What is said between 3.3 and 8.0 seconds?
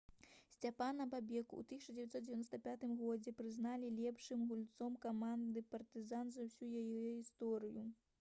прызналі лепшым гульцом каманды «партызан» за ўсю яе гісторыю